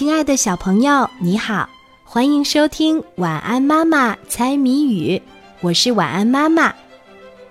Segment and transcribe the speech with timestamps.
[0.00, 1.68] 亲爱的小朋友，你好，
[2.04, 5.18] 欢迎收听《晚安妈妈猜谜语》，
[5.60, 6.72] 我是晚安妈妈。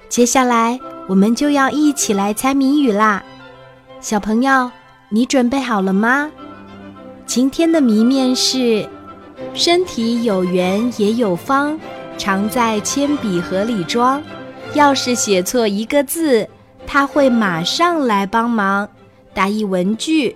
[0.09, 3.21] 接下来我们就要一起来猜谜语啦，
[4.01, 4.71] 小朋友，
[5.09, 6.31] 你准备好了吗？
[7.27, 8.89] 今天的谜面是：
[9.53, 11.77] 身体有圆也有方，
[12.17, 14.19] 常在铅笔盒里装。
[14.73, 16.49] 要是写错一个字，
[16.87, 18.89] 他会马上来帮忙。
[19.35, 20.35] 答疑文句。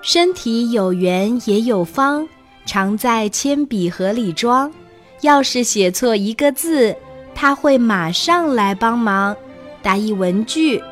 [0.00, 2.26] 身体有圆也有方，
[2.64, 4.72] 常在铅笔盒里装。
[5.22, 6.94] 要是写错一个字，
[7.34, 9.36] 他会马上来帮忙。
[9.82, 10.82] 答一文具。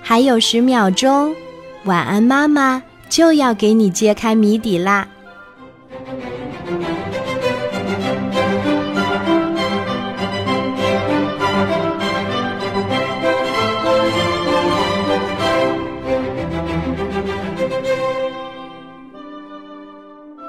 [0.00, 1.34] 还有十秒钟，
[1.84, 5.08] 晚安妈妈就要给你揭开谜底啦。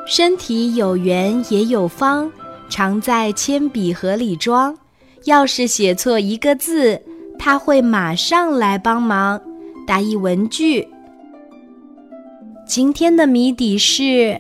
[0.08, 2.30] 身体有圆也有方，
[2.68, 4.76] 常在铅笔盒里装。
[5.26, 7.02] 要是写错一个字，
[7.38, 9.40] 他会马上来帮忙。
[9.86, 10.88] 答一文句。
[12.66, 14.40] 今天的谜底是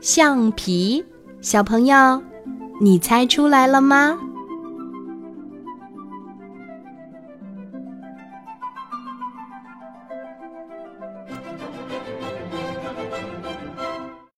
[0.00, 1.04] 橡皮，
[1.40, 2.22] 小朋友，
[2.80, 4.18] 你猜出来了吗？